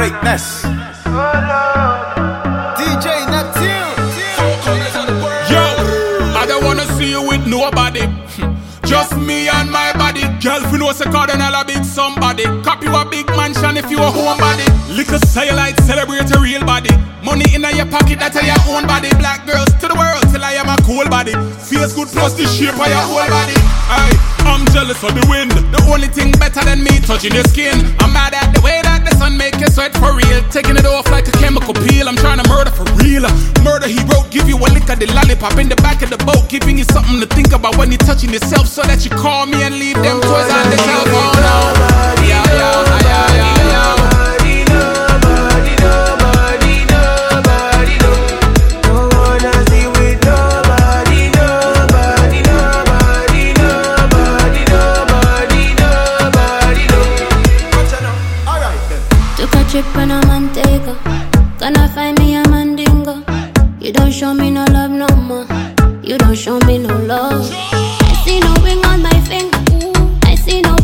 greatness. 0.00 0.64
DJ 2.80 3.06
Neptune. 3.28 3.92
Yo, 5.52 5.64
I 6.40 6.46
don't 6.48 6.64
wanna 6.64 6.86
see 6.96 7.10
you 7.10 7.20
with 7.20 7.46
nobody. 7.46 8.08
Just 8.88 9.14
me 9.18 9.48
and 9.48 9.70
my 9.70 9.92
body. 9.92 10.22
Girl, 10.40 10.64
if 10.64 10.72
you 10.72 10.78
know 10.78 10.92
say 10.92 11.04
Kardinal 11.04 11.52
a 11.52 11.66
big 11.66 11.84
somebody. 11.84 12.44
Copy 12.64 12.86
a 12.86 13.04
big 13.04 13.26
mansion 13.36 13.76
if 13.76 13.90
you 13.90 13.98
a 13.98 14.08
homebody. 14.08 14.64
Liquor 14.88 15.20
cellulite, 15.34 15.78
celebrate 15.84 16.34
a 16.34 16.40
real 16.40 16.64
body. 16.64 16.96
Money 17.22 17.44
in 17.54 17.60
your 17.60 17.84
pocket, 17.84 18.18
that's 18.18 18.40
your 18.40 18.56
own 18.72 18.86
body. 18.86 19.10
Black 19.20 19.44
girls 19.44 19.68
to 19.80 19.86
the 19.86 19.94
world 19.94 20.24
till 20.32 20.42
I 20.42 20.54
am 20.56 20.68
a 20.72 20.80
cool 20.88 21.04
body. 21.10 21.34
Feels 21.68 21.92
good 21.92 22.08
plus 22.08 22.32
the 22.40 22.46
shape 22.46 22.72
of 22.72 22.88
your 22.88 23.04
whole 23.04 23.28
body. 23.28 23.52
Aye, 23.92 24.16
I'm 24.48 24.64
jealous 24.72 25.04
of 25.04 25.12
the 25.12 25.26
wind. 25.28 25.52
The 25.52 25.80
only 25.92 26.08
thing 26.08 26.32
better 26.32 26.64
than 26.64 26.82
me 26.82 26.98
touching 27.04 27.34
your 27.34 27.44
skin. 27.44 27.76
I'm 28.00 28.12
mad 28.14 28.29
you 34.50 34.58
a 34.58 34.68
lick 34.74 34.90
of 34.90 34.98
the 34.98 35.06
lollipop 35.14 35.56
in 35.58 35.68
the 35.68 35.76
back 35.76 36.02
of 36.02 36.10
the 36.10 36.18
boat, 36.18 36.48
giving 36.48 36.76
you 36.76 36.84
something 36.84 37.20
to 37.20 37.26
think 37.26 37.52
about 37.52 37.78
when 37.78 37.90
you're 37.90 37.98
touching 37.98 38.30
yourself, 38.30 38.66
so 38.66 38.82
that 38.82 39.04
you 39.04 39.10
call 39.10 39.46
me 39.46 39.62
and 39.62 39.78
leave 39.78 39.96
them 40.02 40.20
toys 40.20 40.50
on 40.50 40.70
the 40.70 40.76
phone. 40.76 41.06
Oh, 41.06 41.70
yeah, 42.26 42.42
yeah, 42.58 42.84
yeah, 43.00 43.36
yeah, 43.36 43.70
yeah. 43.70 44.10
Trip 59.70 59.96
on 59.98 60.10
a 60.10 60.26
Montego. 60.26 60.96
Gonna 61.60 61.88
find 61.94 62.18
me 62.18 62.34
a 62.34 62.42
mandingo. 62.48 62.59
You 63.80 63.92
don't 63.92 64.12
show 64.12 64.34
me 64.34 64.50
no 64.50 64.64
love 64.66 64.90
no 64.90 65.06
more. 65.16 65.46
You 66.02 66.18
don't 66.18 66.36
show 66.36 66.58
me 66.66 66.76
no 66.76 66.94
love. 66.98 67.48
I 67.50 68.22
see 68.24 68.38
no 68.38 68.52
ring 68.62 68.84
on 68.84 69.00
my 69.02 69.20
finger. 69.22 69.58
I 70.24 70.34
see 70.34 70.60
no 70.60 70.76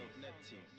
Neptune. 0.00 0.71